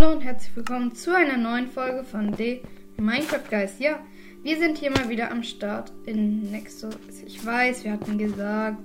Hallo 0.00 0.12
und 0.12 0.22
herzlich 0.22 0.56
willkommen 0.56 0.94
zu 0.94 1.14
einer 1.14 1.36
neuen 1.36 1.68
Folge 1.68 2.04
von 2.04 2.32
The 2.32 2.62
Minecraft 2.96 3.50
Guys. 3.50 3.78
Ja, 3.80 4.00
wir 4.42 4.56
sind 4.58 4.78
hier 4.78 4.90
mal 4.90 5.10
wieder 5.10 5.30
am 5.30 5.42
Start 5.42 5.92
in 6.06 6.50
Nexus. 6.50 6.96
Ich 7.26 7.44
weiß, 7.44 7.84
wir 7.84 7.92
hatten 7.92 8.16
gesagt, 8.16 8.78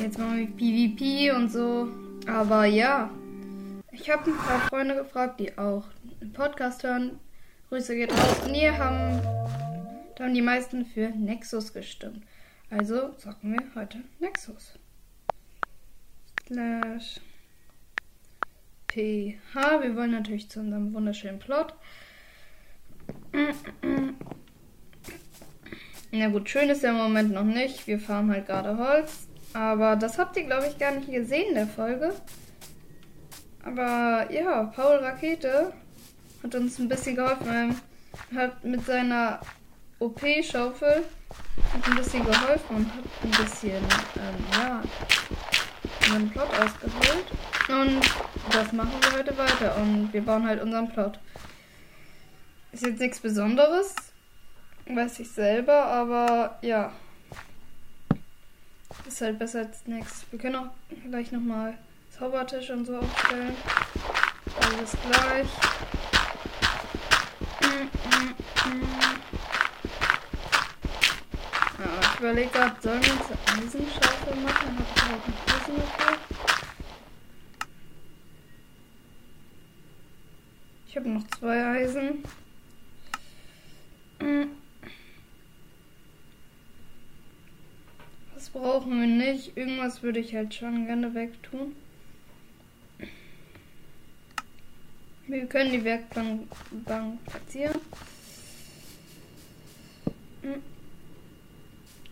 jetzt 0.00 0.16
machen 0.16 0.38
wir 0.38 0.46
PvP 0.46 1.32
und 1.32 1.50
so. 1.50 1.88
Aber 2.28 2.64
ja, 2.64 3.10
ich 3.90 4.08
habe 4.08 4.30
ein 4.30 4.36
paar 4.36 4.60
Freunde 4.68 4.94
gefragt, 4.94 5.40
die 5.40 5.58
auch 5.58 5.82
einen 6.20 6.32
Podcast 6.32 6.84
hören. 6.84 7.18
Grüße 7.68 7.96
geht 7.96 8.12
raus. 8.12 8.40
Und 8.46 8.54
hier 8.54 8.78
haben, 8.78 9.20
da 10.14 10.26
haben 10.26 10.34
die 10.34 10.42
meisten 10.42 10.86
für 10.86 11.08
Nexus 11.08 11.72
gestimmt. 11.72 12.22
Also 12.70 13.14
sagen 13.18 13.52
wir 13.52 13.64
heute 13.74 13.98
Nexus. 14.20 14.78
Slash 16.46 17.18
PH. 18.94 19.82
Wir 19.82 19.96
wollen 19.96 20.12
natürlich 20.12 20.48
zu 20.48 20.60
unserem 20.60 20.94
wunderschönen 20.94 21.40
Plot. 21.40 21.74
Na 26.12 26.28
gut, 26.28 26.48
schön 26.48 26.70
ist 26.70 26.84
der 26.84 26.90
im 26.90 26.98
Moment 26.98 27.32
noch 27.32 27.42
nicht. 27.42 27.88
Wir 27.88 27.98
fahren 27.98 28.30
halt 28.30 28.46
gerade 28.46 28.78
Holz. 28.78 29.26
Aber 29.52 29.96
das 29.96 30.18
habt 30.18 30.36
ihr, 30.36 30.44
glaube 30.44 30.66
ich, 30.68 30.78
gar 30.78 30.92
nicht 30.92 31.10
gesehen 31.10 31.48
in 31.48 31.54
der 31.56 31.66
Folge. 31.66 32.14
Aber 33.64 34.30
ja, 34.30 34.64
Paul 34.64 34.96
Rakete 34.96 35.72
hat 36.42 36.54
uns 36.54 36.78
ein 36.78 36.88
bisschen 36.88 37.16
geholfen. 37.16 37.80
Er 38.32 38.42
hat 38.42 38.64
mit 38.64 38.86
seiner 38.86 39.40
OP-Schaufel 39.98 41.02
ein 41.84 41.96
bisschen 41.96 42.24
geholfen 42.24 42.76
und 42.76 42.86
hat 42.86 43.04
ein 43.24 43.30
bisschen, 43.30 43.72
ähm, 43.72 44.44
ja, 44.52 44.82
einen 46.12 46.30
Plot 46.30 46.48
ausgeholt. 46.50 47.26
Und 47.68 48.00
das 48.50 48.72
machen 48.72 48.92
wir 49.00 49.18
heute 49.18 49.36
weiter. 49.38 49.76
Und 49.76 50.12
wir 50.12 50.22
bauen 50.22 50.46
halt 50.46 50.62
unseren 50.62 50.88
Plot. 50.90 51.18
Ist 52.72 52.84
jetzt 52.84 53.00
nichts 53.00 53.20
Besonderes. 53.20 53.94
Weiß 54.86 55.18
ich 55.20 55.30
selber, 55.30 55.86
aber 55.86 56.58
ja. 56.62 56.92
Ist 59.06 59.20
halt 59.20 59.38
besser 59.38 59.60
als 59.60 59.86
nichts. 59.86 60.26
Wir 60.30 60.38
können 60.38 60.56
auch 60.56 60.70
gleich 61.08 61.32
nochmal 61.32 61.74
Zaubertisch 62.18 62.70
und 62.70 62.86
so 62.86 62.96
aufstellen. 62.96 63.56
Alles 64.60 64.96
gleich. 65.02 65.48
Ja, 71.76 71.90
ich 72.00 72.20
überlege 72.20 72.50
gerade, 72.50 72.76
sollen 72.80 73.02
wir 73.04 73.12
uns 73.14 73.22
Eisenschaufel 73.48 74.36
machen? 74.36 74.78
Habe 74.78 74.86
ich 74.94 75.02
überhaupt 75.02 75.26
ein 75.26 75.34
Eisen 75.54 75.76
dafür. 75.76 76.18
Ich 80.86 80.93
habe 81.04 81.14
noch 81.14 81.26
zwei 81.38 81.64
Eisen. 81.64 82.24
Das 88.34 88.48
brauchen 88.50 89.00
wir 89.00 89.06
nicht. 89.06 89.56
Irgendwas 89.56 90.02
würde 90.02 90.20
ich 90.20 90.34
halt 90.34 90.54
schon 90.54 90.86
gerne 90.86 91.14
wegtun. 91.14 91.76
Wir 95.26 95.46
können 95.46 95.72
die 95.72 95.84
Werkbank 95.84 96.48
Bank 96.84 97.24
platzieren. 97.24 97.80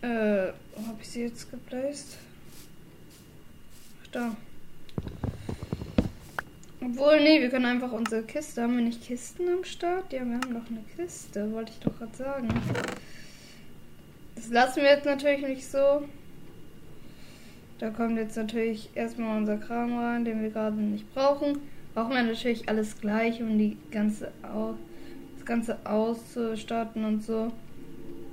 Äh, 0.01 0.51
wo 0.75 0.87
habe 0.87 1.01
ich 1.01 1.09
sie 1.09 1.21
jetzt 1.21 1.49
geplaced? 1.49 2.17
Ach, 4.01 4.07
da. 4.11 4.35
Obwohl, 6.85 7.21
nee, 7.21 7.39
wir 7.39 7.49
können 7.49 7.65
einfach 7.65 7.91
unsere 7.91 8.23
Kiste. 8.23 8.61
Haben 8.61 8.75
wir 8.75 8.83
nicht 8.83 9.03
Kisten 9.03 9.47
am 9.47 9.63
Start? 9.63 10.11
Ja, 10.11 10.25
wir 10.25 10.35
haben 10.35 10.53
doch 10.53 10.69
eine 10.69 10.83
Kiste, 10.95 11.51
wollte 11.53 11.71
ich 11.71 11.79
doch 11.79 11.97
gerade 11.97 12.15
sagen. 12.15 12.49
Das 14.35 14.49
lassen 14.49 14.81
wir 14.81 14.89
jetzt 14.89 15.05
natürlich 15.05 15.47
nicht 15.47 15.65
so. 15.65 16.03
Da 17.79 17.89
kommt 17.89 18.17
jetzt 18.17 18.35
natürlich 18.35 18.89
erstmal 18.95 19.37
unser 19.37 19.57
Kram 19.57 19.97
rein, 19.97 20.25
den 20.25 20.41
wir 20.41 20.49
gerade 20.49 20.75
nicht 20.75 21.13
brauchen. 21.13 21.59
Brauchen 21.93 22.15
wir 22.15 22.23
natürlich 22.23 22.67
alles 22.67 22.99
gleich, 22.99 23.41
um 23.41 23.57
die 23.57 23.77
ganze 23.91 24.31
Au 24.41 24.75
das 25.37 25.45
Ganze 25.45 25.77
auszustatten 25.85 27.05
und 27.05 27.23
so. 27.23 27.51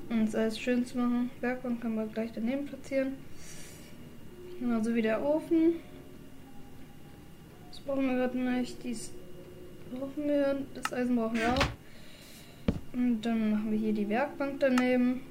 Und 0.09 0.25
es 0.25 0.35
alles 0.35 0.59
schön 0.59 0.85
zu 0.85 0.99
machen. 0.99 1.31
Werkbank 1.41 1.81
können 1.81 1.95
wir 1.95 2.07
gleich 2.07 2.31
daneben 2.35 2.67
platzieren. 2.67 3.13
Genauso 4.59 4.95
wie 4.95 5.03
der 5.03 5.25
Ofen. 5.25 5.75
Das 7.71 7.81
brauchen 7.81 8.09
wir 8.09 8.17
gerade 8.17 8.39
nicht. 8.39 8.83
Dies 8.83 9.11
brauchen 9.93 10.29
wir. 10.29 10.57
Das 10.75 10.93
Eisen 10.93 11.17
brauchen 11.17 11.37
wir 11.37 11.55
auch. 11.55 11.67
Und 12.93 13.23
dann 13.23 13.51
machen 13.53 13.71
wir 13.71 13.79
hier 13.79 13.93
die 13.93 14.09
Werkbank 14.09 14.61
daneben. 14.61 15.23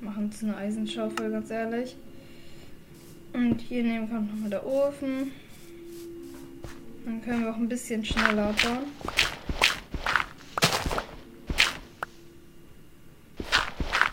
Machen 0.00 0.26
uns 0.26 0.42
eine 0.42 0.56
Eisenschaufel, 0.56 1.30
ganz 1.30 1.50
ehrlich. 1.50 1.96
Und 3.32 3.60
hier 3.60 3.82
neben 3.82 4.08
kommt 4.08 4.32
nochmal 4.32 4.50
der 4.50 4.64
Ofen. 4.64 5.32
Dann 7.04 7.22
können 7.22 7.42
wir 7.42 7.50
auch 7.50 7.56
ein 7.56 7.68
bisschen 7.68 8.04
schneller 8.04 8.54
bauen. 8.62 8.86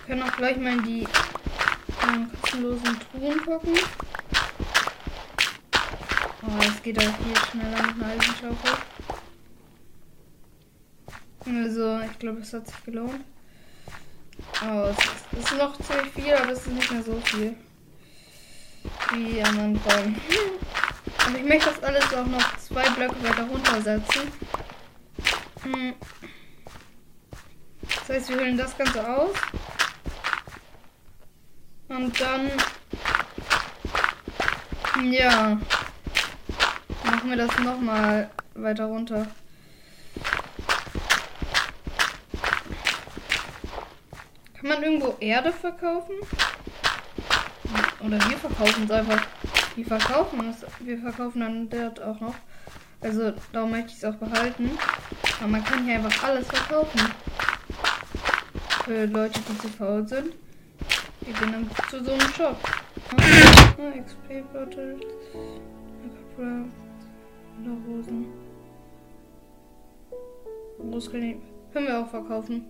Wir 0.07 0.15
können 0.15 0.23
auch 0.23 0.37
gleich 0.37 0.57
mal 0.57 0.73
in 0.77 0.83
die 0.83 1.07
kostenlosen 2.55 2.97
Truhen 3.11 3.41
gucken. 3.41 3.73
Oh, 6.55 6.61
es 6.61 6.81
geht 6.83 6.97
auch 6.99 7.17
viel 7.17 7.37
schneller 7.51 7.81
mit 7.81 7.95
einer 8.01 8.13
Eisenschaufel. 8.13 8.71
Also, 11.45 11.99
ich 11.99 12.19
glaube, 12.19 12.39
es 12.39 12.53
hat 12.53 12.67
sich 12.67 12.85
gelohnt. 12.85 13.25
Oh, 14.63 14.89
es 15.33 15.39
ist 15.39 15.57
noch 15.57 15.77
ziemlich 15.81 16.13
viel, 16.13 16.33
aber 16.33 16.51
es 16.51 16.59
ist 16.59 16.67
nicht 16.67 16.91
mehr 16.91 17.03
so 17.03 17.19
viel 17.25 17.55
wie 19.13 19.43
am 19.43 19.59
Anfang. 19.59 20.15
Und 21.27 21.37
ich 21.37 21.43
möchte 21.43 21.69
das 21.71 21.83
alles 21.83 22.13
auch 22.13 22.25
noch 22.25 22.57
zwei 22.57 22.87
Blöcke 22.91 23.21
weiter 23.23 23.43
runtersetzen. 23.43 24.21
Hm. 25.63 25.93
Das 27.81 28.09
heißt, 28.09 28.29
wir 28.29 28.37
holen 28.37 28.57
das 28.57 28.77
Ganze 28.77 29.07
aus. 29.07 29.35
Und 31.89 32.21
dann... 32.21 32.51
Ja. 35.11 35.57
Machen 37.25 37.39
wir 37.39 37.47
das 37.47 37.59
nochmal 37.59 38.29
weiter 38.53 38.85
runter. 38.85 39.25
Kann 44.53 44.69
man 44.69 44.83
irgendwo 44.83 45.15
Erde 45.19 45.51
verkaufen? 45.51 46.13
Oder 48.05 48.19
wir 48.29 48.37
verkaufen 48.37 48.83
es 48.83 48.91
einfach. 48.91 49.27
Wir 49.75 49.85
verkaufen 49.87 50.49
es. 50.51 50.85
Wir 50.85 50.99
verkaufen 50.99 51.39
dann 51.39 51.67
dort 51.67 51.99
auch 51.99 52.19
noch. 52.19 52.35
Also 53.01 53.33
darum 53.51 53.71
möchte 53.71 53.87
ich 53.87 53.97
es 53.97 54.05
auch 54.05 54.17
behalten. 54.17 54.77
Aber 55.39 55.47
man 55.47 55.63
kann 55.63 55.83
hier 55.83 55.95
einfach 55.95 56.25
alles 56.25 56.45
verkaufen. 56.47 57.11
Für 58.83 59.05
Leute, 59.07 59.39
die 59.39 59.57
zu 59.57 59.69
faul 59.69 60.07
sind. 60.07 60.35
Die 61.21 61.33
gehen 61.33 61.51
dann 61.51 61.71
zu 61.89 62.03
so 62.03 62.11
einem 62.11 62.33
Shop. 62.33 62.57
Ah, 63.17 63.99
XP 63.99 64.43
Bottles. 64.53 65.01
Rosen. 67.87 68.27
Muskeln 70.83 71.41
können 71.73 71.87
wir 71.87 71.99
auch 71.99 72.09
verkaufen. 72.09 72.65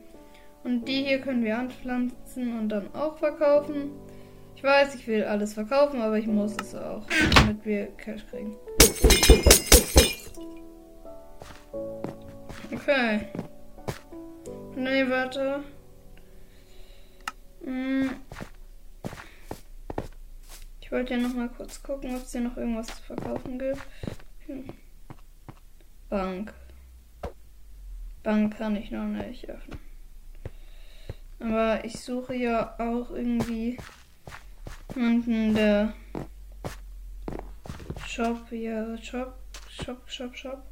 Und 0.64 0.88
die 0.88 1.04
hier 1.04 1.20
können 1.20 1.44
wir 1.44 1.58
anpflanzen 1.58 2.58
und 2.58 2.70
dann 2.70 2.94
auch 2.96 3.18
verkaufen. 3.18 3.92
Ich 4.56 4.64
weiß, 4.64 4.96
ich 4.96 5.08
will 5.08 5.24
alles 5.24 5.54
verkaufen, 5.54 6.02
aber 6.02 6.18
ich 6.18 6.28
muss 6.28 6.56
es 6.60 6.74
auch, 6.74 7.06
damit 7.36 7.64
wir 7.66 7.88
Cash 7.98 8.26
kriegen. 8.32 8.56
Okay. 12.74 13.28
Nee, 14.76 15.10
warte. 15.10 15.64
Hm. 17.64 18.10
Ich 20.82 20.92
wollte 20.92 21.14
ja 21.16 21.20
noch 21.20 21.34
mal 21.34 21.50
kurz 21.50 21.82
gucken, 21.82 22.16
ob 22.16 22.24
es 22.24 22.32
hier 22.32 22.42
noch 22.42 22.58
irgendwas 22.58 22.88
zu 22.88 23.02
verkaufen 23.04 23.60
gibt. 23.60 23.82
Bank. 26.10 26.54
Bank 28.24 28.58
kann 28.58 28.76
ich 28.76 28.92
noch 28.92 29.06
nicht 29.06 29.50
öffnen. 29.50 29.80
Aber 31.40 31.84
ich 31.84 32.00
suche 32.00 32.36
ja 32.36 32.76
auch 32.80 33.12
irgendwie 33.12 33.78
Unten 34.96 35.54
der 35.54 35.94
Shop, 38.08 38.50
ja, 38.52 38.98
Shop, 38.98 39.34
Shop, 39.70 40.10
Shop, 40.10 40.36
Shop. 40.36 40.64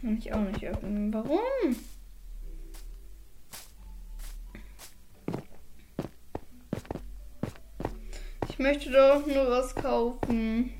Kann 0.00 0.18
ich 0.18 0.32
auch 0.32 0.40
nicht 0.40 0.64
öffnen. 0.64 1.12
Warum? 1.12 1.38
Ich 8.48 8.58
möchte 8.58 8.90
doch 8.90 9.24
nur 9.26 9.50
was 9.50 9.74
kaufen. 9.74 10.72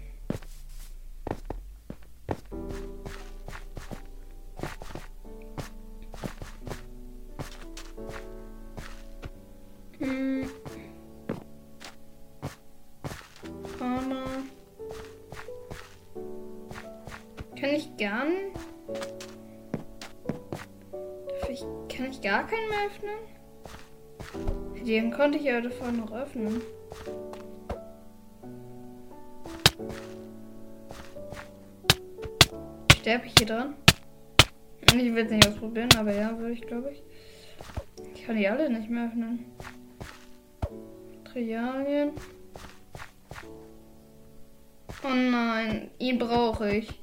Gar 18.00 18.24
nicht. 18.24 18.56
Ich, 21.50 21.60
kann 21.94 22.10
ich 22.10 22.20
gar 22.22 22.46
keinen 22.46 22.68
mehr 22.70 22.86
öffnen? 22.86 23.18
Den 24.86 25.12
konnte 25.12 25.38
ich 25.38 25.44
ja 25.44 25.60
davor 25.60 25.92
noch 25.92 26.10
öffnen. 26.10 26.62
Sterbe 32.96 33.26
ich 33.26 33.34
hier 33.36 33.46
dran? 33.46 33.74
Ich 34.86 34.94
will 34.94 35.18
es 35.18 35.30
nicht 35.30 35.46
ausprobieren, 35.46 35.90
aber 35.96 36.14
ja, 36.14 36.36
würde 36.38 36.54
ich, 36.54 36.62
glaube 36.62 36.92
ich. 36.92 37.02
Ich 38.14 38.24
kann 38.24 38.36
die 38.36 38.48
alle 38.48 38.70
nicht 38.70 38.88
mehr 38.88 39.08
öffnen. 39.08 39.44
Materialien. 41.24 42.12
Oh 45.04 45.08
nein, 45.08 45.90
ihn 45.98 46.18
brauche 46.18 46.76
ich. 46.76 47.00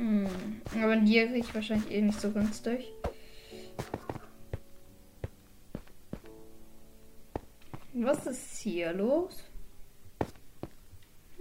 Hm. 0.00 0.62
Aber 0.82 0.96
die 0.96 1.12
kriege 1.12 1.36
ich 1.36 1.54
wahrscheinlich 1.54 1.90
eh 1.90 2.00
nicht 2.00 2.18
so 2.18 2.32
ganz 2.32 2.62
durch. 2.62 2.90
Was 7.92 8.26
ist 8.26 8.60
hier 8.60 8.94
los? 8.94 9.44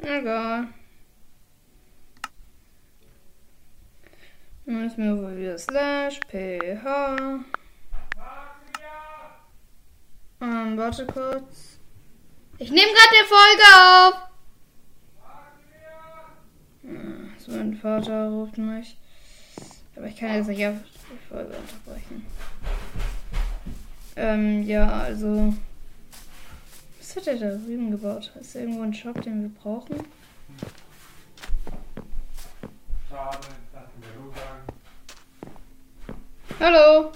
Egal. 0.01 0.67
Dann 4.65 4.83
müssen 4.83 5.03
wir 5.05 5.23
wohl 5.23 5.37
wieder 5.37 5.57
slash 5.57 6.19
ph. 6.27 6.85
Ähm, 10.41 10.77
warte 10.77 11.05
kurz. 11.05 11.79
Ich 12.57 12.71
nehme 12.71 12.91
gerade 12.91 13.13
die 13.13 13.27
Folge 13.29 13.63
auf. 13.77 14.29
Hm, 16.81 17.19
so, 17.19 17.29
mein 17.49 17.75
Vater 17.75 18.29
ruft 18.29 18.57
mich. 18.57 18.97
Aber 19.95 20.07
ich 20.07 20.15
kann 20.15 20.35
jetzt 20.35 20.47
nicht 20.47 20.65
auf 20.65 20.75
die 21.11 21.27
Folge 21.27 21.53
unterbrechen. 21.55 22.25
Ähm, 24.15 24.63
ja, 24.63 24.87
also. 24.89 25.53
Was 26.99 27.15
hat 27.15 27.27
er 27.27 27.37
da 27.37 27.57
drüben 27.57 27.91
gebaut? 27.91 28.31
Ist 28.39 28.55
irgendwo 28.55 28.83
ein 28.83 28.93
Shop, 28.93 29.21
den 29.21 29.41
wir 29.41 29.49
brauchen? 29.49 29.97
Schade, 33.09 33.47
das 33.73 33.89
wir 33.97 34.07
so 34.15 34.31
sagen. 34.31 34.63
Hallo! 36.59 37.11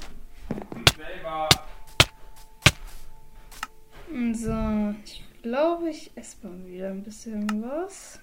Selber. 0.97 1.49
So, 4.33 4.95
ich 5.03 5.23
glaube, 5.41 5.89
ich 5.89 6.11
esse 6.15 6.47
mal 6.47 6.65
wieder 6.65 6.89
ein 6.89 7.03
bisschen 7.03 7.63
was. 7.63 8.19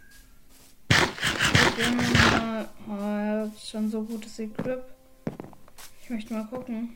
Mal, 1.81 2.69
oh, 2.89 2.93
er 2.93 3.43
hat 3.47 3.59
schon 3.59 3.89
so 3.89 4.03
gutes 4.03 4.39
Equip. 4.39 4.83
Ich 6.03 6.11
möchte 6.11 6.35
mal 6.35 6.47
gucken. 6.47 6.91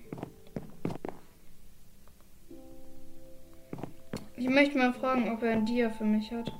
Ich 4.36 4.48
möchte 4.48 4.76
mal 4.76 4.92
fragen, 4.92 5.30
ob 5.30 5.42
er 5.42 5.52
ein 5.52 5.64
Dia 5.64 5.88
für 5.88 6.04
mich 6.04 6.30
hat. 6.32 6.52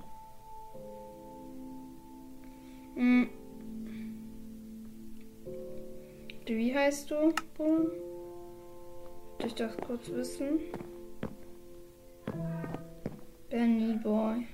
Hm. 2.95 3.29
Wie 6.47 6.75
heißt 6.75 7.11
du, 7.11 7.35
Bruder? 7.57 7.91
Wollte 9.45 9.47
ich 9.47 9.55
das 9.55 9.77
kurz 9.77 10.09
wissen. 10.11 10.61
Benny 13.51 13.99
Boy. 14.03 14.47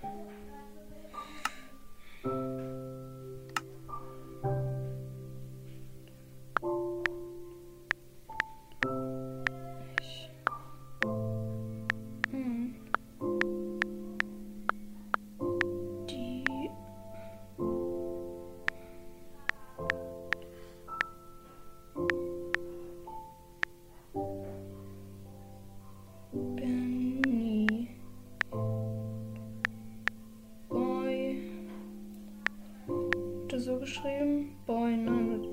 Geschrieben? 33.91 34.57
Boy, 34.67 34.97
nein, 34.97 35.49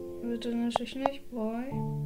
er 0.46 0.56
natürlich 0.56 0.96
nicht. 0.96 1.32
Boy. 1.32 1.97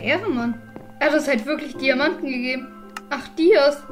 Junge, 0.00 0.02
einfach 0.02 0.02
Ehre, 0.02 0.30
Mann. 0.30 0.60
Er 0.98 1.08
hat 1.08 1.14
uns 1.14 1.28
halt 1.28 1.46
wirklich 1.46 1.76
Diamanten 1.76 2.26
gegeben. 2.26 2.68
Ach, 3.10 3.28
Dias. 3.36 3.82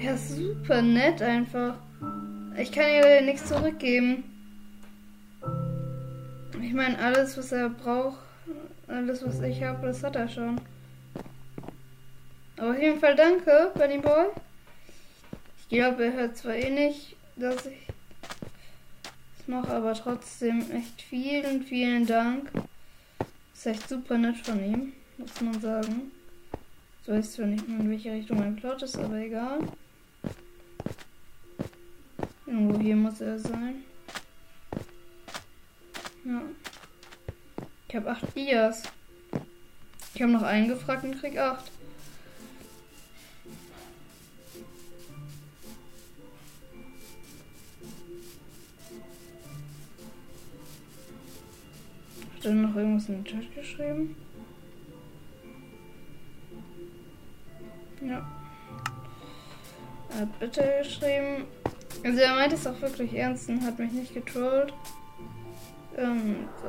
Ja, 0.00 0.16
super 0.16 0.82
nett 0.82 1.22
einfach. 1.22 1.74
Ich 2.56 2.72
kann 2.72 2.86
ihr 2.88 3.20
nichts 3.22 3.48
zurückgeben. 3.48 4.24
Ich 6.60 6.74
meine, 6.74 6.98
alles, 6.98 7.36
was 7.38 7.52
er 7.52 7.68
braucht, 7.70 8.18
alles, 8.88 9.26
was 9.26 9.40
ich 9.40 9.62
habe, 9.62 9.86
das 9.86 10.02
hat 10.02 10.16
er 10.16 10.28
schon. 10.28 10.60
Aber 12.56 12.70
auf 12.70 12.80
jeden 12.80 12.98
Fall 12.98 13.14
danke, 13.14 13.70
Benny 13.74 13.98
Boy. 13.98 14.26
Ich 15.60 15.68
glaube, 15.68 16.06
er 16.06 16.12
hört 16.12 16.36
zwar 16.36 16.54
eh 16.54 16.70
nicht, 16.70 17.16
dass 17.36 17.66
ich 17.66 17.88
mache, 19.48 19.72
aber 19.72 19.94
trotzdem 19.94 20.70
echt 20.70 21.02
vielen, 21.02 21.62
vielen 21.62 22.06
Dank. 22.06 22.50
Ist 23.52 23.66
echt 23.66 23.88
super 23.88 24.18
nett 24.18 24.36
von 24.36 24.62
ihm, 24.62 24.92
muss 25.16 25.40
man 25.40 25.60
sagen. 25.60 26.12
Ich 27.02 27.08
weiß 27.08 27.32
zwar 27.32 27.46
nicht 27.46 27.66
mehr, 27.66 27.80
in 27.80 27.90
welche 27.90 28.12
Richtung 28.12 28.38
mein 28.38 28.56
Plot 28.56 28.82
ist, 28.82 28.96
aber 28.98 29.16
egal. 29.16 29.60
Irgendwo 32.46 32.78
hier 32.78 32.96
muss 32.96 33.20
er 33.20 33.38
sein. 33.38 33.82
Ja. 36.24 36.42
Ich 37.88 37.96
habe 37.96 38.10
acht 38.10 38.36
Dias. 38.36 38.82
Ich 40.14 40.22
habe 40.22 40.32
noch 40.32 40.42
einen 40.42 40.68
gefragt 40.68 41.04
und 41.04 41.18
krieg 41.18 41.38
acht. 41.38 41.70
Er 52.48 52.54
noch 52.54 52.74
irgendwas 52.74 53.10
in 53.10 53.16
den 53.16 53.24
Chat 53.26 53.54
geschrieben? 53.54 54.16
Ja. 58.00 58.26
Er 60.08 60.20
hat 60.20 60.38
bitte 60.38 60.64
geschrieben. 60.78 61.44
Also 62.02 62.18
er 62.20 62.34
meint 62.34 62.54
es 62.54 62.66
auch 62.66 62.80
wirklich 62.80 63.12
ernst 63.12 63.50
und 63.50 63.62
hat 63.62 63.78
mich 63.78 63.92
nicht 63.92 64.14
getrollt. 64.14 64.72
Ähm, 65.98 66.48
so. 66.62 66.68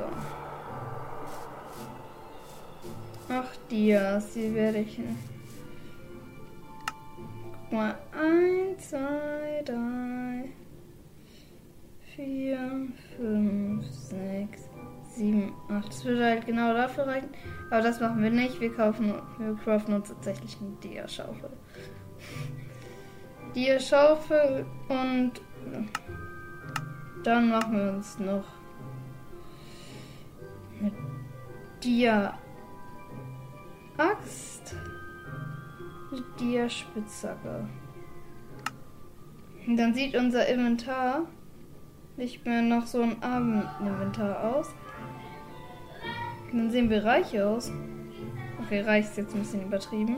Ach, 3.30 3.48
Dias, 3.70 4.34
die 4.34 4.54
werde 4.54 4.80
ich. 4.80 5.00
Guck 7.54 7.72
mal. 7.72 7.98
Eins, 8.12 8.90
zwei, 8.90 9.39
Das 15.90 16.04
würde 16.04 16.24
halt 16.24 16.46
genau 16.46 16.72
dafür 16.72 17.08
reichen. 17.08 17.30
Aber 17.68 17.82
das 17.82 17.98
machen 18.00 18.22
wir 18.22 18.30
nicht. 18.30 18.60
Wir 18.60 18.72
kaufen, 18.72 19.12
wir 19.38 19.56
craften 19.56 19.94
uns 19.94 20.08
tatsächlich 20.08 20.56
eine 20.60 20.70
Dia-Schaufel. 20.82 21.50
Dia-Schaufel 23.56 24.64
und 24.88 25.32
dann 27.24 27.50
machen 27.50 27.76
wir 27.76 27.92
uns 27.94 28.20
noch 28.20 28.44
eine 30.78 30.92
Dia-Axt. 31.82 32.36
Die 36.38 36.70
Spitzhacke. 36.70 37.68
Dann 39.66 39.92
sieht 39.92 40.14
unser 40.16 40.46
Inventar 40.46 41.22
nicht 42.16 42.44
mehr 42.44 42.62
noch 42.62 42.86
so 42.86 43.02
ein 43.02 43.22
Abendinventar 43.22 44.44
aus. 44.44 44.68
Dann 46.52 46.70
sehen 46.70 46.90
wir 46.90 47.04
reich 47.04 47.40
aus. 47.40 47.72
Okay, 48.64 48.80
reich 48.80 49.04
ist 49.04 49.16
jetzt 49.16 49.34
ein 49.34 49.40
bisschen 49.40 49.62
übertrieben. 49.62 50.16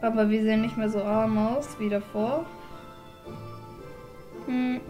Aber 0.00 0.30
wir 0.30 0.42
sehen 0.42 0.62
nicht 0.62 0.76
mehr 0.76 0.88
so 0.88 1.02
arm 1.02 1.36
aus 1.36 1.78
wie 1.78 1.88
davor. 1.88 2.46
Hm. 4.46 4.80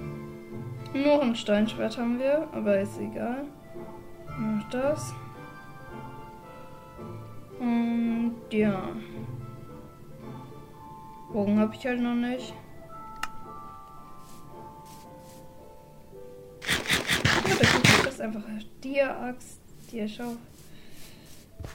Nur 0.93 1.23
ein 1.23 1.37
Steinschwert 1.37 1.99
haben 1.99 2.19
wir, 2.19 2.49
aber 2.53 2.81
ist 2.81 2.99
egal. 2.99 3.45
Noch 4.39 4.69
das. 4.71 5.15
Und 7.59 8.37
ja. 8.51 8.89
Bogen 11.33 11.61
habe 11.61 11.75
ich 11.75 11.87
halt 11.87 12.01
noch 12.01 12.15
nicht. 12.15 12.55
Ja, 17.47 17.55
das 18.05 18.15
ist 18.15 18.21
einfach 18.21 18.41
Dia-Axt, 18.83 19.60
Dia-Schaufel. 19.91 20.39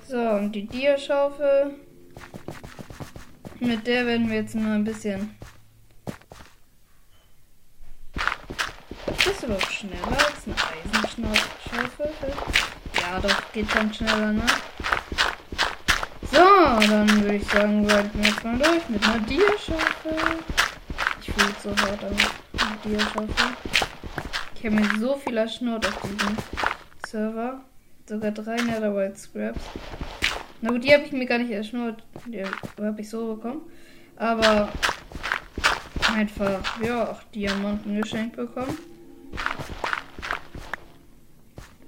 So, 0.08 0.18
und 0.18 0.52
die 0.54 0.66
Dia-Schaufel. 0.68 1.76
Mit 3.60 3.86
der 3.88 4.06
werden 4.06 4.30
wir 4.30 4.38
jetzt 4.38 4.56
nur 4.56 4.74
ein 4.74 4.84
bisschen. 4.84 5.36
Ist 9.18 9.44
überhaupt 9.44 9.72
schneller 9.72 10.08
als 10.08 10.46
eine 10.46 10.56
Eisenschaufel? 10.56 12.14
Ja, 13.02 13.20
doch, 13.20 13.52
geht 13.52 13.70
schon 13.72 13.94
schneller, 13.94 14.32
ne? 14.32 14.46
So, 16.32 16.88
dann 16.88 17.22
würde 17.22 17.36
ich 17.36 17.48
sagen, 17.48 17.90
wollten 17.90 18.20
wir 18.20 18.30
jetzt 18.30 18.44
mal 18.44 18.58
durch 18.58 18.90
mit 18.90 19.04
einer 19.04 19.20
Dia-Schaufel. 19.20 20.40
Ich 21.22 21.34
fühle 21.34 21.56
so 21.62 21.70
hart 21.70 22.04
an 22.04 22.16
Dia-Schaufel. 22.84 23.28
Ich 24.56 24.66
habe 24.66 24.76
mir 24.76 25.00
so 25.00 25.18
viel 25.18 25.38
erschnurrt 25.38 25.86
auf 25.88 26.02
diesem 26.02 26.38
Server. 27.06 27.62
Sogar 28.08 28.32
drei 28.32 28.58
Netherite 28.58 29.18
Scraps. 29.18 29.62
Na 30.62 30.70
gut, 30.70 30.84
die 30.84 30.94
habe 30.94 31.04
ich 31.04 31.12
mir 31.12 31.26
gar 31.26 31.40
nicht 31.40 31.52
erschnurrt. 31.52 32.04
Die 32.28 32.44
habe 32.44 33.02
ich 33.02 33.10
so 33.10 33.36
bekommen. 33.36 33.62
Aber 34.16 34.70
einfach, 36.14 36.82
ja, 36.82 37.10
auch 37.10 37.24
Diamanten 37.34 38.02
geschenkt 38.02 38.36
bekommen. 38.36 38.78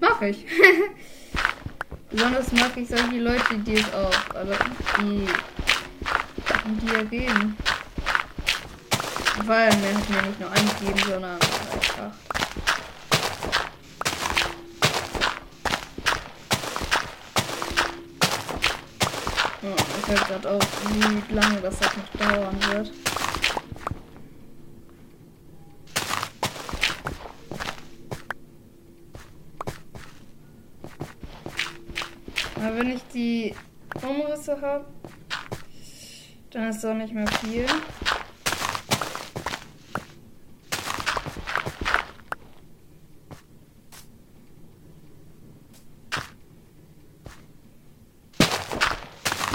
Mag 0.00 0.22
ich. 0.22 0.44
Besonders 2.10 2.52
mag 2.52 2.76
ich 2.76 2.88
solche 2.88 3.20
Leute, 3.20 3.58
die 3.58 3.74
es 3.74 3.92
auch, 3.92 4.34
also 4.34 4.54
die, 5.00 5.26
die 6.80 6.92
ja 6.92 7.02
geben. 7.02 7.56
Weil 9.44 9.68
mir 9.76 9.94
hat 9.94 10.10
mir 10.10 10.22
nicht 10.22 10.40
nur 10.40 10.50
eingegeben, 10.50 11.10
sondern 11.10 11.32
einfach. 11.34 12.10
Oh, 19.60 19.74
ich 19.76 19.88
fällt 20.08 20.26
gerade 20.26 20.50
auf, 20.50 20.66
wie 20.94 21.34
lange 21.34 21.60
das 21.60 21.78
halt 21.80 21.92
noch 21.98 22.28
dauern 22.28 22.58
wird. 22.70 22.92
Aber 32.56 32.76
wenn 32.76 32.90
ich 32.90 33.02
die 33.12 33.54
Umrisse 34.02 34.58
habe, 34.60 34.86
dann 36.50 36.70
ist 36.70 36.82
doch 36.82 36.94
nicht 36.94 37.12
mehr 37.12 37.28
viel. 37.28 37.66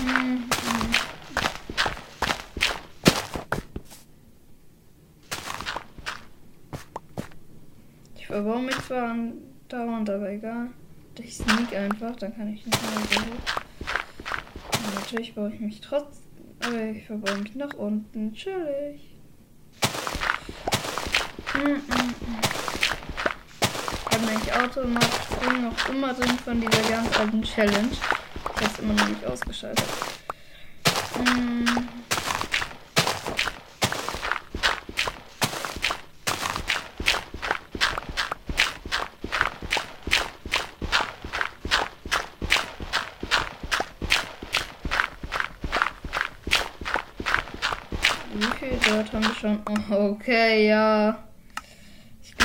Mhm. 0.04 0.50
Ich 8.16 8.30
zwar 8.94 9.16
dauernd, 9.70 10.10
aber 10.10 10.30
egal. 10.30 10.70
Ich 11.18 11.36
sneak 11.36 11.76
einfach, 11.76 12.16
dann 12.18 12.36
kann 12.36 12.54
ich 12.54 12.66
nicht 12.66 12.82
mehr 12.82 12.92
so 13.10 13.22
natürlich 15.00 15.36
baue 15.36 15.52
ich 15.54 15.60
mich 15.60 15.82
trotz, 15.82 16.22
aber 16.60 16.82
ich 16.82 17.06
verbaue 17.06 17.38
mich 17.38 17.56
nach 17.56 17.74
unten. 17.74 18.34
Chillig. 18.34 19.16
Mm 21.54 21.60
-mm 21.60 21.82
-mm. 21.82 22.14
Ich 24.00 24.18
habe 24.18 24.26
nämlich 24.26 24.54
automatisch 24.54 25.62
noch 25.62 25.90
immer 25.90 26.14
drin 26.14 26.38
von 26.44 26.62
dieser 26.62 26.90
ganz 26.90 27.20
alten 27.20 27.44
Challenge. 27.44 27.90
Ich 27.92 28.62
habe 28.62 28.72
es 28.74 28.80
immer 28.80 28.94
noch 28.94 29.10
nicht 29.10 29.26
ausgeschaltet. 29.26 29.86
Mm. 31.20 31.94
Wie 48.36 48.42
viel 48.58 48.80
dort 48.90 49.14
haben 49.14 49.24
wir 49.24 49.36
schon? 49.36 49.60
Oh, 49.92 50.10
okay, 50.14 50.68
ja. 50.68 51.24
Ich 52.24 52.36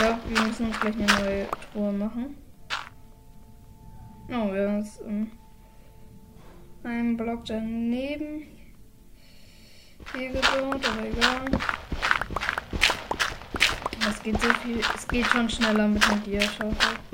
müssen 0.59 0.73
uns 0.73 0.81
gleich 0.81 0.95
eine 0.95 1.25
neue 1.25 1.49
Truhe 1.73 1.93
machen. 1.93 2.37
Oh, 4.29 4.53
wir 4.53 4.69
uns 4.69 4.99
um, 4.99 5.31
einen 6.83 7.17
Block 7.17 7.45
daneben 7.47 8.47
hier 10.15 10.29
gebaut, 10.29 10.85
aber 10.85 11.07
egal. 11.07 11.45
Es 14.09 14.23
geht 14.23 14.41
so 14.41 14.49
viel, 14.55 14.81
es 14.95 15.09
geht 15.09 15.27
schon 15.27 15.49
schneller 15.49 15.87
mit 15.87 16.03
der 16.09 16.17
Dia-Schaufel. 16.17 17.08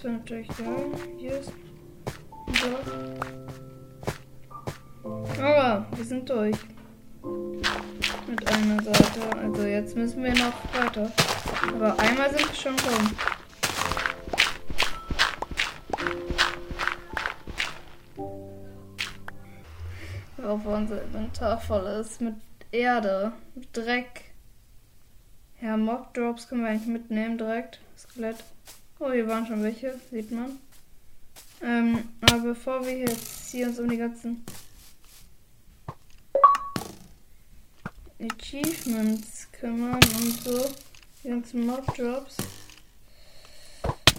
Das 0.00 0.04
wäre 0.06 0.14
natürlich 0.14 0.48
geil. 0.48 0.86
Hier 1.18 1.40
ist 1.40 1.52
so. 2.54 2.68
Aber 5.42 5.86
wir 5.94 6.04
sind 6.06 6.26
durch. 6.26 6.56
Mit 8.26 8.50
einer 8.50 8.82
Seite. 8.82 9.36
Also 9.42 9.64
jetzt 9.64 9.94
müssen 9.96 10.24
wir 10.24 10.32
noch 10.32 10.54
weiter. 10.72 11.12
Aber 11.68 11.98
einmal 11.98 12.30
sind 12.30 12.48
wir 12.48 12.54
schon 12.54 12.76
rum. 12.78 13.10
Auf 20.42 20.64
unser 20.64 21.02
Inventar 21.02 21.60
voll 21.60 21.84
ist 22.00 22.22
mit 22.22 22.36
Erde, 22.72 23.32
mit 23.54 23.76
Dreck. 23.76 24.32
Ja, 25.60 25.76
Mob 25.76 26.14
Drops 26.14 26.48
können 26.48 26.62
wir 26.62 26.70
eigentlich 26.70 26.88
mitnehmen 26.88 27.36
direkt. 27.36 27.80
Skelett. 27.98 28.42
Oh, 29.02 29.10
hier 29.10 29.26
waren 29.26 29.46
schon 29.46 29.62
welche, 29.62 29.98
sieht 30.10 30.30
man. 30.30 30.58
Ähm, 31.62 32.10
aber 32.20 32.40
bevor 32.40 32.84
wir 32.84 32.98
jetzt 32.98 33.50
hier 33.50 33.68
uns 33.68 33.78
um 33.78 33.88
die 33.88 33.96
ganzen 33.96 34.44
Achievements 38.20 39.48
kümmern 39.52 39.94
und 39.94 40.44
so, 40.44 40.70
die 41.24 41.30
ganzen 41.30 41.64
Mob 41.64 41.94
Drops. 41.96 42.36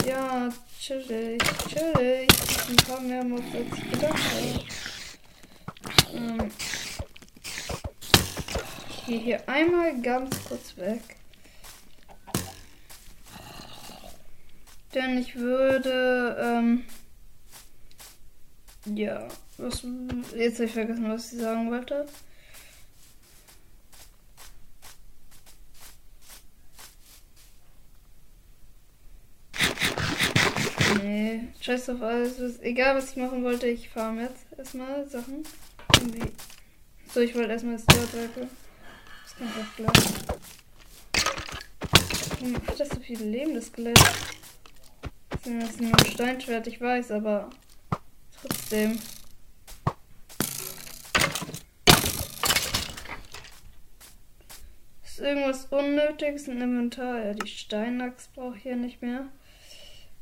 Ja, 0.08 0.52
chillig, 0.80 1.44
chillig. 1.70 2.28
Ein 2.68 2.76
paar 2.78 3.02
mehr 3.02 3.24
Mobs 3.24 3.54
als 3.54 3.78
ich 3.78 3.92
gedacht 3.92 4.18
habe. 4.34 4.66
Ähm, 6.18 6.52
ich 8.90 9.06
gehe 9.06 9.20
hier 9.20 9.48
einmal 9.48 10.02
ganz 10.02 10.44
kurz 10.46 10.76
weg. 10.78 11.21
Denn 14.94 15.18
ich 15.18 15.36
würde. 15.36 16.38
Ähm, 16.40 16.84
ja, 18.86 19.28
was, 19.58 19.86
jetzt 20.36 20.56
habe 20.56 20.66
ich 20.66 20.72
vergessen, 20.72 21.10
was 21.10 21.32
ich 21.32 21.40
sagen 21.40 21.70
wollte. 21.70 22.08
Nee, 31.02 31.48
scheiß 31.60 31.90
auf 31.90 32.02
alles. 32.02 32.60
egal, 32.62 32.96
was 32.96 33.12
ich 33.12 33.16
machen 33.18 33.44
wollte, 33.44 33.68
ich 33.68 33.90
farm 33.90 34.20
jetzt 34.20 34.46
erstmal 34.58 35.08
Sachen. 35.08 35.44
Irgendwie. 35.96 36.32
So, 37.14 37.22
ich 37.22 37.34
wollte 37.36 37.52
erstmal 37.52 37.76
das 37.76 37.86
Tierwerke. 37.86 38.48
Das 39.24 39.36
kann 39.38 39.48
ich 39.48 39.64
auch 39.64 39.76
gleich. 39.76 40.06
Hm, 42.40 42.54
Warum 42.54 42.68
hat 42.68 42.80
das 42.80 42.90
so 42.90 43.00
viel 43.00 43.22
Leben, 43.24 43.54
das 43.56 43.68
Skelett? 43.68 44.00
Das 45.44 45.72
ist 45.72 45.82
nur 45.82 45.92
ein 45.98 46.06
Steinschwert, 46.06 46.68
ich 46.68 46.80
weiß, 46.80 47.10
aber 47.12 47.50
trotzdem. 48.40 49.00
Ist 55.04 55.20
irgendwas 55.20 55.66
Unnötiges 55.66 56.48
im 56.48 56.62
Inventar? 56.62 57.26
Ja, 57.26 57.34
die 57.34 57.48
Steinachs 57.48 58.28
brauche 58.28 58.58
ich 58.58 58.66
ja 58.66 58.76
nicht 58.76 59.02
mehr. 59.02 59.30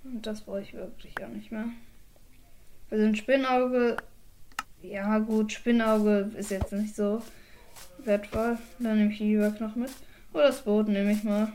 Und 0.05 0.25
das 0.25 0.41
brauche 0.41 0.61
ich 0.61 0.73
wirklich 0.73 1.13
auch 1.21 1.27
nicht 1.27 1.51
mehr. 1.51 1.65
Also 2.89 3.03
ein 3.03 3.15
Spinnauge. 3.15 3.97
Ja, 4.81 5.19
gut, 5.19 5.51
Spinnauge 5.51 6.31
ist 6.37 6.51
jetzt 6.51 6.71
nicht 6.71 6.95
so 6.95 7.21
wertvoll. 7.97 8.57
Dann 8.79 8.97
nehme 8.97 9.11
ich 9.11 9.17
die 9.17 9.33
Überknochen 9.33 9.81
mit. 9.81 9.91
Oder 10.31 10.47
das 10.47 10.61
Boot 10.61 10.87
nehme 10.87 11.11
ich 11.11 11.25
mal. 11.25 11.51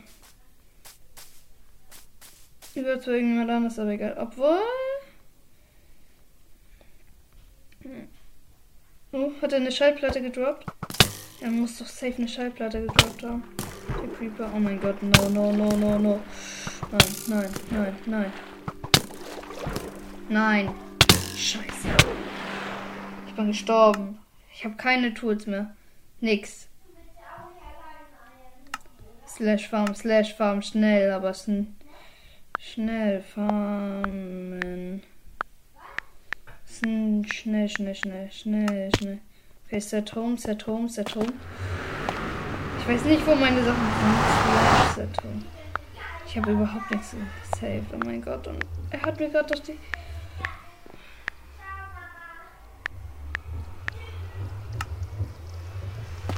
Überzeugen 2.75 3.31
niemand 3.31 3.49
anders, 3.49 3.79
aber 3.79 3.91
egal. 3.91 4.17
Obwohl. 4.19 4.59
Hm. 7.81 8.07
Oh, 9.13 9.31
hat 9.41 9.53
er 9.53 9.59
eine 9.59 9.71
Schallplatte 9.71 10.21
gedroppt? 10.21 10.65
Er 11.39 11.51
muss 11.51 11.77
doch 11.77 11.87
safe 11.87 12.15
eine 12.17 12.27
Schallplatte 12.27 12.81
gedroppt 12.81 13.23
haben. 13.23 13.43
Der 14.01 14.09
Creeper. 14.17 14.51
Oh 14.53 14.59
mein 14.59 14.79
Gott, 14.81 15.01
no, 15.01 15.29
no, 15.29 15.51
no, 15.53 15.69
no, 15.77 15.97
no. 15.97 16.19
Nein, 16.91 17.15
nein, 17.27 17.49
nein, 17.71 17.95
nein. 18.05 18.33
Nein. 20.27 20.75
Scheiße. 21.35 21.89
Ich 23.27 23.33
bin 23.35 23.47
gestorben. 23.47 24.19
Ich 24.53 24.65
habe 24.65 24.75
keine 24.75 25.13
Tools 25.13 25.45
mehr. 25.47 25.75
Nix. 26.19 26.67
Slash 29.27 29.67
Farm, 29.69 29.93
Slash 29.95 30.33
Farm, 30.33 30.61
schnell, 30.61 31.11
aber 31.11 31.29
es 31.29 31.43
sind 31.43 31.75
Schnell 32.73 33.21
farmen. 33.21 35.03
Schnell, 36.67 37.69
schnell, 37.69 37.95
schnell, 37.95 38.31
schnell, 38.31 38.91
schnell. 38.97 39.19
Okay, 39.67 39.79
set 39.79 40.15
home, 40.15 40.35
set 40.35 40.65
home, 40.65 40.89
set 40.89 41.15
home. 41.15 41.31
Ich 42.79 42.87
weiß 42.87 43.05
nicht, 43.05 43.25
wo 43.27 43.35
meine 43.35 43.63
Sachen 43.63 43.85
sind. 44.95 45.45
Ich 46.25 46.37
habe 46.37 46.51
überhaupt 46.51 46.89
nichts 46.89 47.15
gesaved. 47.51 47.85
Oh 47.93 47.99
mein 48.03 48.21
Gott. 48.21 48.47
Und 48.47 48.65
er 48.89 49.01
hat 49.03 49.19
mir 49.19 49.29
gerade 49.29 49.53
doch 49.53 49.63
die. 49.63 49.77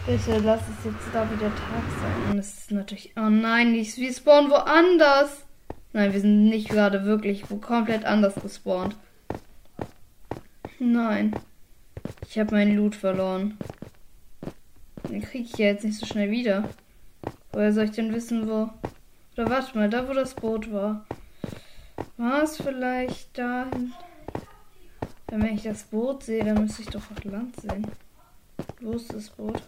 Bitte 0.05 0.37
lass 0.39 0.61
es 0.61 0.85
jetzt 0.85 1.07
da 1.13 1.25
wieder 1.31 1.49
Tag 1.55 1.83
sein. 2.01 2.31
Und 2.31 2.37
es 2.37 2.57
ist 2.59 2.71
natürlich. 2.71 3.13
Oh 3.15 3.29
nein, 3.29 3.73
ich, 3.73 3.95
wir 3.95 4.13
spawnen 4.13 4.51
woanders. 4.51 5.46
Nein, 5.93 6.13
wir 6.13 6.19
sind 6.19 6.49
nicht 6.49 6.69
gerade 6.69 7.05
wirklich 7.05 7.43
komplett 7.61 8.05
anders 8.05 8.35
gespawnt. 8.35 8.95
Nein. 10.79 11.35
Ich 12.29 12.37
habe 12.37 12.55
meinen 12.55 12.75
Loot 12.75 12.95
verloren. 12.95 13.57
Den 15.09 15.21
kriege 15.21 15.45
ich 15.45 15.57
ja 15.57 15.67
jetzt 15.67 15.83
nicht 15.83 15.97
so 15.97 16.05
schnell 16.05 16.29
wieder. 16.29 16.69
Woher 17.51 17.73
soll 17.73 17.85
ich 17.85 17.91
denn 17.91 18.13
wissen, 18.13 18.47
wo? 18.47 18.69
Oder 19.33 19.49
warte 19.49 19.77
mal, 19.77 19.89
da 19.89 20.07
wo 20.07 20.13
das 20.13 20.35
Boot 20.35 20.71
war. 20.71 21.05
War 22.17 22.43
es 22.43 22.57
vielleicht 22.57 23.37
da? 23.37 23.67
Wenn 25.27 25.55
ich 25.55 25.63
das 25.63 25.83
Boot 25.83 26.23
sehe, 26.23 26.43
dann 26.43 26.61
müsste 26.63 26.81
ich 26.81 26.89
doch 26.89 27.01
auch 27.11 27.23
Land 27.23 27.59
sehen. 27.61 27.87
Wo 28.81 28.93
ist 28.93 29.13
das 29.13 29.29
Boot? 29.29 29.61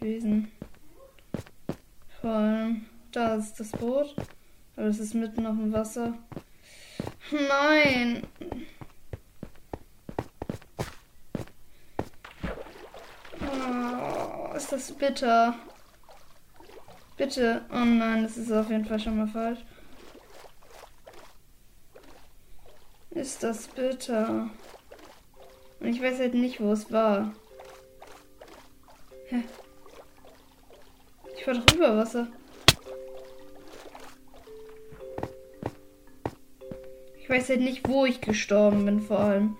Wesen. 0.00 0.50
Vor 2.20 2.30
allem, 2.30 2.86
da 3.12 3.34
ist 3.34 3.58
das 3.60 3.70
Boot. 3.70 4.14
Aber 4.76 4.86
es 4.86 4.98
ist 4.98 5.14
mitten 5.14 5.46
auf 5.46 5.56
dem 5.56 5.72
Wasser. 5.72 6.14
Nein. 7.30 8.22
Oh, 13.40 14.54
ist 14.54 14.70
das 14.70 14.92
bitter. 14.92 15.54
Bitte. 17.16 17.64
Oh 17.70 17.84
nein, 17.84 18.22
das 18.22 18.36
ist 18.36 18.52
auf 18.52 18.68
jeden 18.68 18.84
Fall 18.84 19.00
schon 19.00 19.16
mal 19.16 19.26
falsch. 19.26 19.60
Ist 23.10 23.42
das 23.42 23.68
bitter. 23.68 24.50
Und 25.80 25.86
ich 25.86 26.02
weiß 26.02 26.18
halt 26.18 26.34
nicht, 26.34 26.60
wo 26.60 26.72
es 26.72 26.92
war. 26.92 27.32
Hä? 29.28 29.42
Ich 31.34 31.46
war 31.46 31.54
doch 31.54 31.74
über 31.74 31.96
Wasser. 31.96 32.28
Ich 37.26 37.30
weiß 37.30 37.48
halt 37.48 37.60
nicht, 37.60 37.88
wo 37.88 38.06
ich 38.06 38.20
gestorben 38.20 38.84
bin, 38.84 39.00
vor 39.00 39.18
allem. 39.18 39.56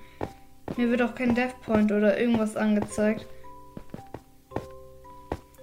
Mir 0.76 0.88
wird 0.88 1.02
auch 1.02 1.16
kein 1.16 1.34
Death 1.34 1.60
Point 1.62 1.90
oder 1.90 2.16
irgendwas 2.16 2.54
angezeigt. 2.54 3.26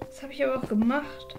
Das 0.00 0.22
habe 0.22 0.34
ich 0.34 0.44
aber 0.44 0.62
auch 0.62 0.68
gemacht. 0.68 1.38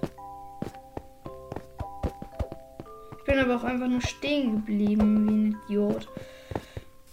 Ich 3.19 3.23
bin 3.25 3.37
aber 3.37 3.57
auch 3.57 3.63
einfach 3.63 3.87
nur 3.87 4.01
stehen 4.01 4.55
geblieben, 4.55 5.27
wie 5.27 5.33
ein 5.33 5.61
Idiot. 5.67 6.09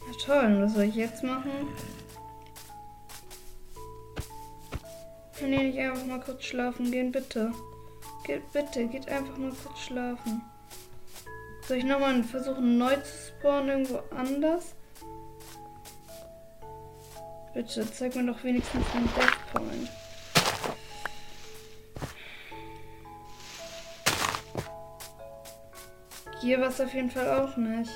Ja 0.00 0.12
toll, 0.24 0.46
und 0.46 0.62
was 0.62 0.72
soll 0.72 0.84
ich 0.84 0.94
jetzt 0.94 1.22
machen? 1.22 1.50
Kann 5.38 5.52
ich 5.52 5.60
nicht 5.60 5.78
einfach 5.78 6.06
mal 6.06 6.20
kurz 6.20 6.44
schlafen 6.44 6.90
gehen, 6.90 7.12
bitte? 7.12 7.52
Geht 8.24 8.50
bitte, 8.50 8.86
geht 8.86 9.10
einfach 9.10 9.36
mal 9.36 9.52
kurz 9.62 9.78
schlafen. 9.78 10.40
Soll 11.66 11.77
ich 11.79 11.85
nochmal 11.85 12.22
versuchen 12.25 12.77
neu 12.79 12.96
zu 12.96 13.33
spawnen 13.38 13.68
irgendwo 13.68 14.03
anders? 14.14 14.75
Bitte, 17.55 17.90
zeig 17.90 18.16
mir 18.16 18.27
doch 18.27 18.42
wenigstens 18.44 18.85
einen 18.94 19.09
Death 19.14 19.53
Point. 19.53 19.90
Hier 26.40 26.61
war 26.61 26.68
es 26.68 26.81
auf 26.81 26.92
jeden 26.92 27.11
Fall 27.11 27.40
auch 27.40 27.57
nicht. 27.57 27.92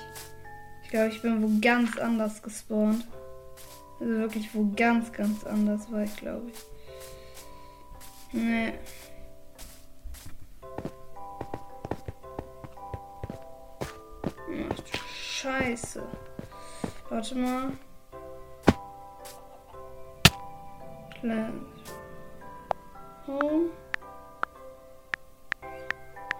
Ich 0.85 0.90
glaube, 0.90 1.09
ich 1.09 1.20
bin 1.20 1.42
wo 1.42 1.61
ganz 1.61 1.98
anders 1.98 2.40
gespawnt. 2.42 3.05
Also 3.98 4.12
wirklich 4.12 4.55
wo 4.55 4.70
ganz, 4.76 5.12
ganz 5.12 5.44
anders 5.44 5.90
war 5.90 6.05
ich, 6.05 6.14
glaube 6.16 6.50
ich. 6.50 6.59
Nee. 8.33 8.74
Scheiße. 15.46 16.02
Warte 17.09 17.35
mal. 17.37 17.72
Home. 23.28 23.70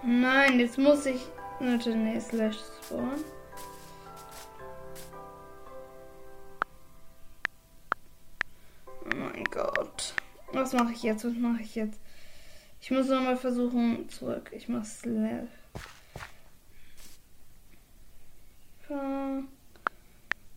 Nein, 0.03 0.59
jetzt 0.59 0.77
muss 0.77 1.05
ich. 1.05 1.21
Warte, 1.61 1.95
nee, 1.95 2.19
slash 2.19 2.57
spawn. 2.57 3.23
Oh 9.05 9.15
mein 9.15 9.43
Gott. 9.45 10.13
Was 10.51 10.73
mache 10.73 10.91
ich 10.91 11.03
jetzt? 11.03 11.23
Was 11.23 11.33
mache 11.33 11.61
ich 11.61 11.75
jetzt? 11.75 12.01
Ich 12.81 12.91
muss 12.91 13.07
nochmal 13.07 13.37
versuchen 13.37 14.09
zurück. 14.09 14.51
Ich 14.53 14.67
mache 14.67 14.85
slash. 14.85 15.47
Farmen. 18.87 19.49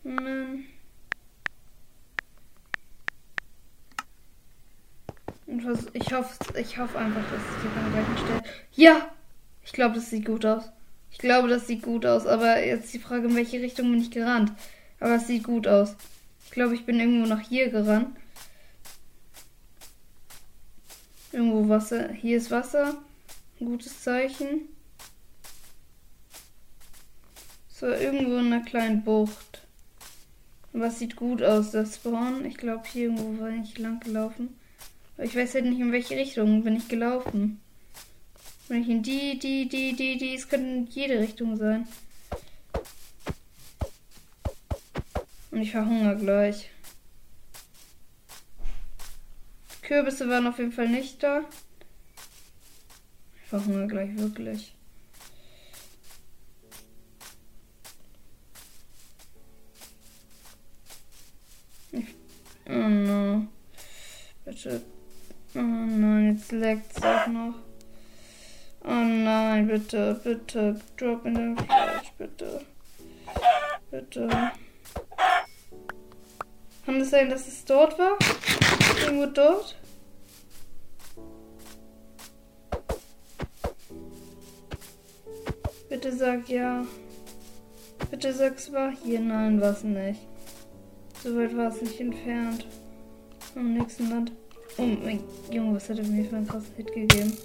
ich 5.93 6.13
hoffe, 6.13 6.59
ich 6.59 6.77
hoffe 6.77 6.97
einfach, 6.97 7.21
dass 7.31 7.41
ich 7.41 7.61
hier 7.61 7.71
an 7.71 7.93
der 7.93 8.03
gleichen 8.03 8.17
Stelle. 8.17 8.43
Ja! 8.73 9.11
Ich 9.63 9.73
glaube, 9.73 9.95
das 9.95 10.09
sieht 10.09 10.25
gut 10.25 10.45
aus. 10.45 10.63
Ich 11.11 11.17
glaube, 11.17 11.47
das 11.47 11.67
sieht 11.67 11.83
gut 11.83 12.05
aus. 12.05 12.25
Aber 12.25 12.63
jetzt 12.63 12.93
die 12.93 12.99
Frage, 12.99 13.27
in 13.27 13.35
welche 13.35 13.61
Richtung 13.61 13.91
bin 13.91 14.01
ich 14.01 14.11
gerannt? 14.11 14.51
Aber 14.99 15.15
es 15.15 15.27
sieht 15.27 15.43
gut 15.43 15.67
aus. 15.67 15.95
Ich 16.45 16.51
glaube, 16.51 16.75
ich 16.75 16.85
bin 16.85 16.99
irgendwo 16.99 17.27
nach 17.27 17.41
hier 17.41 17.69
gerannt. 17.69 18.15
Irgendwo 21.31 21.69
Wasser. 21.69 22.09
Hier 22.09 22.37
ist 22.37 22.51
Wasser. 22.51 22.97
Ein 23.59 23.65
gutes 23.65 24.01
Zeichen. 24.01 24.67
So, 27.69 27.87
irgendwo 27.87 28.37
in 28.37 28.51
einer 28.51 28.65
kleinen 28.65 29.03
Bucht. 29.03 29.61
Was 30.73 30.99
sieht 30.99 31.17
gut 31.17 31.43
aus, 31.43 31.71
das 31.71 31.95
Spawn? 31.95 32.45
Ich 32.45 32.57
glaube, 32.57 32.83
hier 32.87 33.05
irgendwo 33.05 33.41
war 33.41 33.49
ich 33.49 33.77
lang 33.77 33.99
gelaufen. 33.99 34.55
Ich 35.17 35.35
weiß 35.35 35.55
halt 35.55 35.65
nicht, 35.65 35.79
in 35.79 35.91
welche 35.91 36.15
Richtung 36.15 36.63
bin 36.63 36.77
ich 36.77 36.87
gelaufen. 36.87 37.59
Bin 38.69 38.81
ich 38.81 38.89
in 38.89 39.03
die, 39.03 39.37
die, 39.37 39.67
die, 39.67 39.93
die, 39.93 40.17
die. 40.17 40.33
Es 40.35 40.47
könnte 40.47 40.67
in 40.67 40.87
jede 40.87 41.19
Richtung 41.19 41.57
sein. 41.57 41.87
Und 45.51 45.61
ich 45.61 45.71
verhungere 45.71 46.15
gleich. 46.15 46.71
Kürbisse 49.81 50.29
waren 50.29 50.47
auf 50.47 50.57
jeden 50.57 50.71
Fall 50.71 50.87
nicht 50.87 51.21
da. 51.21 51.43
Ich 53.43 53.49
verhungere 53.49 53.87
gleich 53.87 54.17
wirklich. 54.17 54.73
Oh 62.67 62.89
no. 62.89 63.47
Bitte. 64.45 64.81
Oh 65.53 65.59
nein, 65.59 66.35
jetzt 66.35 66.51
leckt 66.51 66.97
es 66.97 67.03
auch 67.03 67.27
noch. 67.27 67.55
Oh 68.83 68.89
nein, 68.89 69.67
bitte, 69.67 70.19
bitte. 70.23 70.79
Drop 70.97 71.25
in 71.25 71.35
den 71.35 71.57
Fleisch, 71.57 72.11
bitte. 72.17 72.65
Bitte. 73.91 74.29
Kann 76.85 77.01
es 77.01 77.09
sein, 77.11 77.29
dass 77.29 77.47
es 77.47 77.63
dort 77.65 77.99
war? 77.99 78.17
Irgendwo 79.03 79.27
dort? 79.27 79.77
Bitte 85.89 86.15
sag 86.15 86.49
ja. 86.49 86.85
Bitte 88.09 88.33
sag 88.33 88.57
es 88.57 88.71
war 88.71 88.91
hier. 89.03 89.19
Nein, 89.19 89.61
war 89.61 89.71
es 89.71 89.83
nicht. 89.83 90.21
So 91.23 91.35
weit 91.37 91.55
war 91.55 91.67
es 91.67 91.79
nicht 91.81 91.99
entfernt. 91.99 92.65
Am 93.55 93.73
nächsten 93.73 94.09
Land. 94.09 94.31
Oh 94.77 94.81
mein 94.81 95.19
Junge, 95.51 95.75
was 95.75 95.87
hat 95.87 95.99
er 95.99 96.05
mir 96.05 96.25
für 96.25 96.37
einen 96.37 96.47
krassen 96.47 96.73
Hit 96.75 96.91
gegeben? 96.91 97.37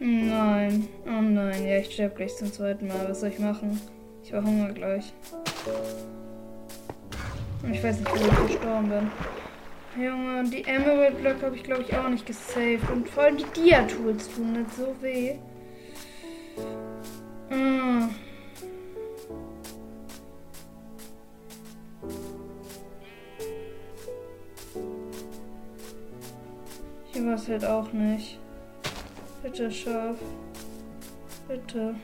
Nein, 0.00 0.88
oh 1.06 1.20
nein, 1.20 1.66
ja, 1.66 1.76
ich 1.76 1.92
sterbe 1.92 2.16
gleich 2.16 2.34
zum 2.34 2.52
zweiten 2.52 2.88
Mal. 2.88 3.08
Was 3.08 3.20
soll 3.20 3.28
ich 3.28 3.38
machen? 3.38 3.80
Ich 4.24 4.32
war 4.32 4.42
Hunger 4.42 4.72
gleich. 4.72 5.12
Und 7.62 7.74
ich 7.74 7.84
weiß 7.84 8.00
nicht, 8.00 8.10
wo 8.10 8.16
ich 8.16 8.52
gestorben 8.54 8.88
bin. 8.88 10.02
Junge, 10.02 10.50
die 10.50 10.64
Emerald 10.64 11.20
Block 11.20 11.42
habe 11.42 11.54
ich 11.54 11.62
glaube 11.62 11.82
ich 11.82 11.94
auch 11.96 12.08
nicht 12.08 12.26
gesaved. 12.26 12.90
Und 12.90 13.08
vor 13.08 13.24
allem 13.24 13.36
die 13.36 13.60
Dia-Tools 13.60 14.34
tun 14.34 14.52
nicht 14.54 14.74
so 14.74 14.96
weh. 15.00 15.38
Es 27.32 27.48
halt 27.48 27.64
auch 27.64 27.92
nicht. 27.92 28.38
Bitte, 29.42 29.70
Schaf. 29.70 30.16
Bitte. 31.46 31.94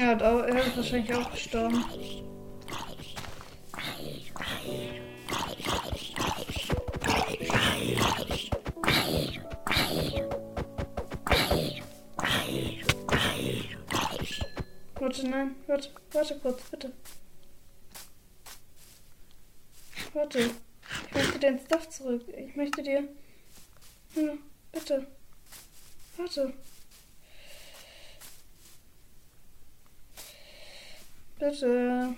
Hat 0.00 0.22
auch, 0.22 0.40
er 0.40 0.66
ist 0.66 0.76
wahrscheinlich 0.76 1.14
auch 1.14 1.30
gestorben. 1.30 1.84
Warte, 15.22 15.36
nein, 15.36 15.54
warte, 15.68 15.90
warte 16.10 16.38
kurz, 16.40 16.62
bitte. 16.64 16.92
Warte. 20.14 20.50
Ich 21.06 21.14
möchte 21.14 21.38
dein 21.38 21.60
Stuff 21.60 21.88
zurück. 21.90 22.24
Ich 22.36 22.56
möchte 22.56 22.82
dir. 22.82 23.08
Ja, 24.16 24.34
bitte. 24.72 25.06
Warte. 26.16 26.52
Bitte. 31.38 32.16